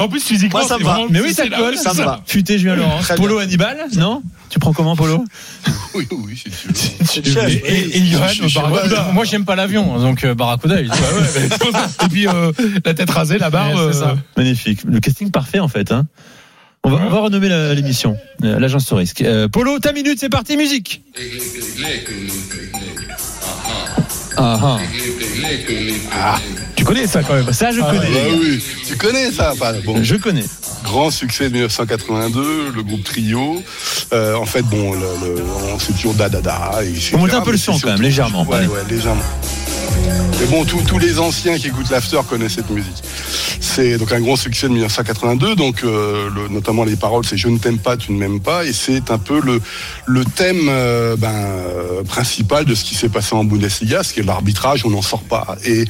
En 0.00 0.08
plus, 0.08 0.22
physiquement, 0.22 0.60
Moi, 0.60 0.68
ça 0.68 0.76
c'est 0.78 0.84
me 0.84 0.88
va. 0.88 0.98
Mais 1.10 1.20
oui, 1.20 1.34
ça 1.34 1.48
colle. 1.48 1.76
Ça 1.76 1.92
me 1.92 2.02
va. 2.02 2.22
Futé 2.26 2.58
Julien 2.58 2.76
Laurent. 2.76 3.00
Polo 3.16 3.38
Hannibal 3.38 3.76
Non? 3.96 4.22
Tu 4.52 4.58
prends 4.58 4.74
comment 4.74 4.94
Polo 4.94 5.24
Oui, 5.94 6.06
oui, 6.10 6.38
c'est 6.44 6.52
sûr. 6.52 6.70
C'est 7.08 7.24
le 7.24 7.32
chef, 7.32 7.48
Et, 7.64 7.72
et, 7.72 7.96
et 7.96 8.04
Johan 8.04 8.28
Je- 8.28 8.48
je- 8.48 8.54
Barracuda. 8.60 9.08
Moi, 9.14 9.24
j'aime 9.24 9.46
pas 9.46 9.56
l'avion, 9.56 9.98
donc 9.98 10.24
euh, 10.24 10.34
Barracuda. 10.34 10.78
il- 10.78 10.88
Bah 10.88 10.94
ouais, 10.94 11.20
mais 11.22 11.48
c'est 11.48 11.58
pour 11.58 11.70
ça. 11.72 11.88
Et 12.04 12.08
puis 12.10 12.28
euh, 12.28 12.52
la 12.84 12.92
tête 12.92 13.08
rasée, 13.08 13.38
la 13.38 13.48
barbe. 13.48 13.74
Ouais, 13.74 13.92
c'est 13.92 14.00
ça. 14.00 14.10
euh, 14.10 14.14
Magnifique. 14.36 14.80
Le 14.84 15.00
casting 15.00 15.30
parfait, 15.30 15.58
en 15.58 15.68
fait. 15.68 15.90
Hein. 15.90 16.06
On 16.84 16.90
va, 16.90 17.00
on 17.06 17.08
va 17.08 17.20
renommer 17.20 17.48
l'émission, 17.74 18.18
euh, 18.44 18.58
l'agence 18.58 18.84
Tourisque. 18.84 19.22
Euh, 19.22 19.48
Polo, 19.48 19.78
ta 19.78 19.92
minute, 19.94 20.18
c'est 20.20 20.28
parti, 20.28 20.58
musique. 20.58 21.00
Ah, 24.36 24.58
ah. 24.62 24.78
Tu 26.76 26.84
connais 26.84 27.06
ça 27.06 27.22
quand 27.22 27.34
même. 27.34 27.52
Ça, 27.54 27.70
je 27.72 27.80
Ah 27.82 27.90
connais. 27.90 28.10
Bah 28.10 28.36
oui, 28.38 28.62
tu 28.86 28.96
connais 28.96 29.30
ça 29.30 29.54
bon, 29.84 30.02
Je 30.02 30.16
connais. 30.16 30.44
Grand 30.82 31.10
succès 31.10 31.44
de 31.48 31.54
1982, 31.54 32.70
le 32.74 32.82
groupe 32.82 33.04
Trio. 33.04 33.62
Euh, 34.12 34.34
en 34.34 34.44
fait, 34.46 34.62
bon, 34.62 34.92
le, 34.92 34.98
le, 35.00 35.42
on- 35.74 35.78
c'est 35.78 35.92
toujours 35.94 36.14
da 36.14 36.28
da. 36.28 36.72
On 37.14 37.18
monte 37.18 37.32
un 37.34 37.40
peu 37.40 37.52
le 37.52 37.56
son 37.58 37.78
quand 37.78 37.90
même, 37.92 38.02
légèrement, 38.02 38.44
Ouais, 38.46 38.56
allez. 38.58 38.66
ouais, 38.66 38.80
légèrement. 38.90 39.22
Mais 40.40 40.46
bon, 40.46 40.64
tous 40.64 40.98
les 40.98 41.18
anciens 41.18 41.56
qui 41.56 41.68
écoutent 41.68 41.90
l'after 41.90 42.18
connaissent 42.28 42.54
cette 42.54 42.70
musique. 42.70 43.02
C'est 43.60 43.96
donc 43.96 44.12
un 44.12 44.20
grand 44.20 44.36
succès 44.36 44.66
de 44.66 44.72
1982, 44.72 45.54
donc 45.54 45.82
euh, 45.84 46.28
le- 46.34 46.48
notamment 46.48 46.84
les 46.84 46.96
paroles, 46.96 47.24
c'est 47.24 47.36
je 47.36 47.48
ne 47.48 47.58
t'aime 47.58 47.78
pas, 47.78 47.96
tu 47.96 48.12
ne 48.12 48.18
m'aimes 48.18 48.40
pas, 48.40 48.64
et 48.64 48.72
c'est 48.72 49.10
un 49.10 49.18
peu 49.18 49.40
le 49.40 49.60
le 50.06 50.24
thème 50.24 50.66
euh, 50.68 51.16
ben, 51.16 51.32
principal 52.08 52.64
de 52.64 52.74
ce 52.74 52.84
qui 52.84 52.94
s'est 52.96 53.08
passé 53.08 53.34
en 53.34 53.44
Bundesliga, 53.44 54.02
ce 54.02 54.12
qui 54.12 54.20
est 54.20 54.24
l'arbitrage, 54.24 54.84
on 54.84 54.90
n'en 54.90 55.00
sort 55.00 55.22
pas. 55.22 55.56
Et 55.64 55.84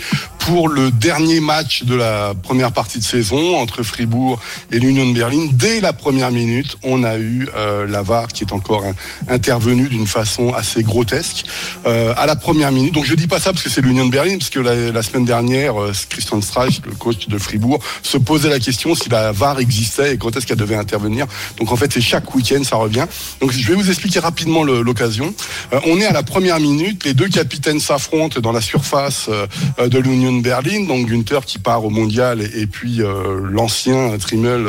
pour 0.47 0.69
le 0.69 0.91
dernier 0.91 1.41
match 1.41 1.85
de 1.85 1.95
la 1.95 2.35
première 2.35 2.73
partie 2.73 2.99
de 2.99 3.05
saison 3.05 3.57
entre 3.59 3.83
Fribourg 3.83 4.41
et 4.73 4.79
l'Union 4.79 5.09
de 5.09 5.15
Berlin, 5.15 5.49
dès 5.53 5.81
la 5.81 5.93
première 5.93 6.33
minute, 6.33 6.77
on 6.83 7.05
a 7.05 7.17
eu 7.17 7.49
euh, 7.55 7.87
la 7.87 8.03
VAR 8.03 8.29
qui 8.29 8.43
est 8.43 8.53
encore 8.53 8.85
intervenue 9.29 9.89
d'une 9.89 10.07
façon 10.07 10.53
assez 10.53 10.83
grotesque 10.83 11.45
euh, 11.87 12.13
à 12.17 12.27
la 12.27 12.35
première 12.35 12.73
minute. 12.73 12.93
Donc 12.93 13.05
je 13.05 13.15
dis 13.15 13.29
pas 13.29 13.39
ça 13.39 13.53
parce 13.53 13.63
que 13.63 13.71
c'est 13.71 13.83
l'Union 13.83 14.07
de 14.07 14.11
Berlin, 14.11 14.37
parce 14.39 14.51
que 14.51 14.59
la, 14.59 14.91
la 14.91 15.03
semaine 15.03 15.25
dernière, 15.25 15.81
euh, 15.81 15.93
Christian 16.09 16.41
Streich, 16.41 16.81
le 16.85 16.93
coach 16.93 17.29
de 17.29 17.39
Fribourg, 17.39 17.79
se 18.03 18.19
posait 18.19 18.51
la 18.51 18.59
question 18.59 18.95
si 18.95 19.09
la 19.09 19.31
VAR 19.31 19.61
existait 19.61 20.15
et 20.15 20.19
quand 20.19 20.37
est-ce 20.37 20.47
qu'elle 20.47 20.57
devait 20.57 20.77
intervenir. 20.77 21.27
Donc 21.59 21.71
en 21.71 21.77
fait, 21.77 21.93
c'est 21.93 22.01
chaque 22.01 22.35
week-end, 22.35 22.63
ça 22.65 22.77
revient. 22.77 23.07
Donc 23.41 23.53
je 23.53 23.69
vais 23.69 23.75
vous 23.75 23.89
expliquer 23.89 24.19
rapidement 24.19 24.65
l'occasion. 24.65 25.35
Euh, 25.73 25.81
on 25.87 26.01
est 26.01 26.07
à 26.07 26.13
la 26.13 26.23
première 26.23 26.59
minute, 26.59 27.05
les 27.05 27.15
deux 27.15 27.29
capitaines 27.29 27.81
s'affrontent 27.81 28.41
dans 28.41 28.53
la 28.53 28.61
surface 28.61 29.27
euh, 29.29 29.47
euh, 29.79 29.89
de 29.89 29.99
l'Union 29.99 30.32
Berlin, 30.41 30.87
donc 30.87 31.09
Günther 31.09 31.45
qui 31.45 31.59
part 31.59 31.85
au 31.85 31.91
mondial 31.91 32.41
et, 32.41 32.67
puis 32.67 33.03
euh, 33.03 33.41
l'ancien 33.51 34.17
Trimmel, 34.19 34.67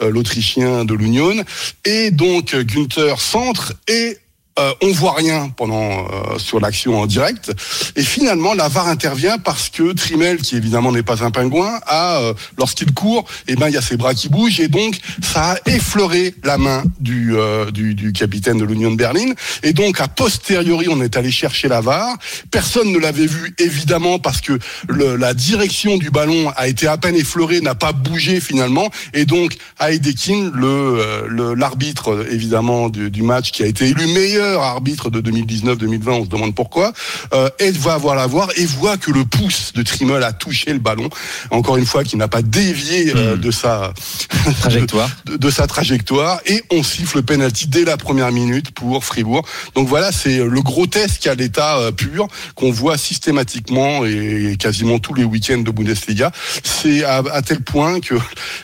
euh, 0.00 0.10
l'Autrichien 0.10 0.84
de 0.84 0.94
l'Union. 0.94 1.44
Et 1.84 2.10
donc 2.10 2.54
Günther 2.54 3.20
centre 3.20 3.74
et 3.88 4.18
euh, 4.58 4.72
on 4.82 4.92
voit 4.92 5.14
rien 5.14 5.48
pendant 5.48 5.90
euh, 5.90 6.38
sur 6.38 6.60
l'action 6.60 7.00
en 7.00 7.06
direct. 7.06 7.52
Et 7.96 8.02
finalement 8.02 8.52
la 8.52 8.68
VAR 8.68 8.86
intervient 8.88 9.38
parce 9.38 9.70
que 9.70 9.92
Trimmel 9.92 10.38
qui 10.38 10.56
évidemment 10.56 10.92
n'est 10.92 11.02
pas 11.02 11.24
un 11.24 11.30
pingouin 11.30 11.80
a 11.86 12.18
euh, 12.20 12.34
lorsqu'il 12.58 12.92
court 12.92 13.24
et 13.48 13.56
ben 13.56 13.68
il 13.68 13.74
y 13.74 13.78
a 13.78 13.82
ses 13.82 13.96
bras 13.96 14.12
qui 14.12 14.28
bougent 14.28 14.60
et 14.60 14.68
donc 14.68 14.98
ça 15.22 15.52
a 15.52 15.70
effleuré 15.70 16.34
la 16.44 16.58
main 16.58 16.82
du 17.00 17.34
euh, 17.34 17.70
du, 17.70 18.12
capitaine 18.12 18.58
de 18.58 18.64
l'Union 18.64 18.90
de 18.90 18.96
Berlin. 18.96 19.32
Et 19.62 19.72
donc 19.72 20.00
a 20.00 20.08
posteriori 20.08 20.86
on 20.90 21.00
est 21.00 21.16
allé 21.16 21.30
chercher 21.30 21.68
la 21.68 21.80
VAR 21.80 22.18
personne 22.50 22.92
ne 22.92 22.98
l'avait 22.98 23.26
vu 23.26 23.54
évidemment 23.58 24.18
parce 24.18 24.42
que 24.42 24.58
la 24.90 25.32
direction 25.32 25.96
du 25.96 26.10
ballon 26.10 26.52
a 26.56 26.68
été 26.68 26.86
à 26.86 26.98
peine 26.98 27.16
effleurée 27.16 27.62
n'a 27.62 27.74
pas 27.74 27.92
bougé 27.92 28.40
finalement. 28.40 28.90
Et 29.14 29.24
donc 29.24 29.56
Heidekin 29.80 30.50
le 30.54 31.54
l'arbitre 31.54 32.26
évidemment 32.30 32.90
du 32.90 33.22
match 33.22 33.50
qui 33.50 33.62
a 33.62 33.66
été 33.66 33.88
élu 33.88 34.06
meilleur 34.08 34.41
arbitre 34.42 35.10
de 35.10 35.20
2019-2020 35.30 36.10
on 36.10 36.24
se 36.24 36.28
demande 36.28 36.54
pourquoi 36.54 36.92
euh, 37.32 37.48
va 37.80 37.96
voir 37.96 38.14
la 38.14 38.26
voir 38.26 38.48
et 38.56 38.66
voit 38.66 38.96
que 38.96 39.10
le 39.10 39.24
pouce 39.24 39.72
de 39.72 39.82
Trimmel 39.82 40.22
a 40.22 40.32
touché 40.32 40.72
le 40.72 40.78
ballon 40.78 41.08
encore 41.50 41.76
une 41.76 41.86
fois 41.86 42.04
qui 42.04 42.16
n'a 42.16 42.28
pas 42.28 42.42
dévié 42.42 43.12
euh, 43.16 43.22
Hmm. 43.36 43.40
de 43.40 43.50
sa 43.50 43.92
Trajectoire. 44.60 45.08
de, 45.26 45.36
de 45.36 45.50
sa 45.50 45.66
trajectoire 45.66 46.40
et 46.46 46.62
on 46.70 46.82
siffle 46.82 47.18
le 47.18 47.22
penalty 47.22 47.66
dès 47.68 47.84
la 47.84 47.96
première 47.96 48.32
minute 48.32 48.72
pour 48.72 49.04
Fribourg. 49.04 49.46
Donc 49.74 49.88
voilà, 49.88 50.12
c'est 50.12 50.38
le 50.38 50.60
grotesque 50.62 51.26
à 51.26 51.34
l'état 51.34 51.78
euh, 51.78 51.92
pur 51.92 52.26
qu'on 52.54 52.70
voit 52.72 52.98
systématiquement 52.98 54.04
et 54.04 54.56
quasiment 54.58 54.98
tous 54.98 55.14
les 55.14 55.24
week-ends 55.24 55.58
de 55.58 55.70
Bundesliga. 55.70 56.32
C'est 56.64 57.04
à, 57.04 57.22
à 57.32 57.42
tel 57.42 57.60
point 57.60 58.00
que 58.00 58.14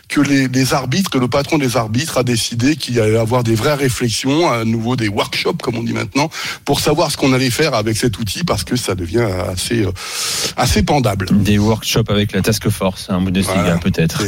que 0.08 0.20
les, 0.20 0.49
les 0.49 0.75
arbitres, 0.75 1.11
que 1.11 1.18
le 1.18 1.28
patron 1.28 1.58
des 1.58 1.76
arbitres 1.76 2.18
a 2.18 2.23
décidé 2.25 2.76
qu'il 2.76 2.99
allait 3.00 3.18
avoir 3.18 3.44
des 3.44 3.54
vraies 3.54 3.75
réflexions, 3.75 4.50
à 4.50 4.64
nouveau 4.64 4.97
des 4.97 5.08
workshops 5.08 5.58
comme 5.68 5.76
on 5.76 5.82
dit 5.82 5.92
maintenant, 5.92 6.30
pour 6.64 6.80
savoir 6.80 7.10
ce 7.10 7.18
qu'on 7.18 7.34
allait 7.34 7.50
faire 7.50 7.75
avec 7.75 7.98
cet 7.98 8.18
outil 8.18 8.42
parce 8.42 8.64
que 8.64 8.75
ça 8.75 8.94
devient 8.94 9.26
assez 9.52 9.84
euh, 9.84 9.92
assez 10.56 10.82
pendable. 10.82 11.26
Des 11.30 11.58
workshops 11.58 12.08
avec 12.08 12.32
la 12.32 12.40
Task 12.40 12.70
Force, 12.70 13.08
un 13.10 13.20
Bundesliga 13.20 13.60
Voilà. 13.60 13.76
peut-être, 13.76 14.22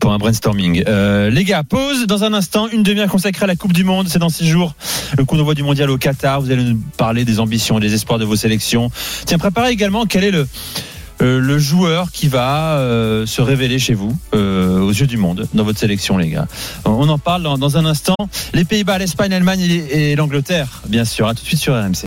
pour 0.00 0.14
un 0.14 0.16
brainstorming. 0.16 0.84
Euh, 0.88 1.28
les 1.28 1.44
gars, 1.44 1.64
pause 1.64 2.06
dans 2.06 2.24
un 2.24 2.32
instant, 2.32 2.66
une 2.68 2.82
demi-heure 2.82 3.10
consacrée 3.10 3.44
à 3.44 3.46
la 3.46 3.56
Coupe 3.56 3.74
du 3.74 3.84
Monde. 3.84 4.08
C'est 4.08 4.18
dans 4.18 4.30
six 4.30 4.48
jours, 4.48 4.74
le 5.18 5.26
coup 5.26 5.36
d'envoi 5.36 5.52
du 5.52 5.62
mondial 5.62 5.90
au 5.90 5.98
Qatar. 5.98 6.40
Vous 6.40 6.50
allez 6.50 6.64
nous 6.64 6.80
parler 6.96 7.26
des 7.26 7.40
ambitions, 7.40 7.78
des 7.78 7.92
espoirs 7.92 8.18
de 8.18 8.24
vos 8.24 8.36
sélections. 8.36 8.90
Tiens, 9.26 9.36
préparez 9.36 9.72
également 9.72 10.06
quel 10.06 10.24
est 10.24 10.30
le 10.30 10.46
euh, 11.22 11.40
le 11.40 11.58
joueur 11.58 12.12
qui 12.12 12.28
va 12.28 12.76
euh, 12.76 13.24
se 13.24 13.40
révéler 13.40 13.78
chez 13.78 13.94
vous 13.94 14.14
euh, 14.34 14.65
aux 14.86 14.92
yeux 14.92 15.06
du 15.06 15.16
monde 15.16 15.46
dans 15.54 15.64
votre 15.64 15.78
sélection 15.78 16.16
les 16.16 16.30
gars. 16.30 16.46
On 16.84 17.08
en 17.08 17.18
parle 17.18 17.42
dans, 17.42 17.76
un 17.76 17.84
instant. 17.84 18.14
Les 18.54 18.64
Pays-Bas, 18.64 18.98
l'Espagne, 18.98 19.30
l'Allemagne 19.30 19.60
et 19.60 20.12
et 20.12 20.16
l'Angleterre 20.16 20.82
bien 20.88 21.04
sûr. 21.04 21.26
À 21.26 21.34
tout 21.34 21.42
de 21.42 21.46
suite 21.46 21.60
sur 21.60 21.74
RMC. 21.74 22.04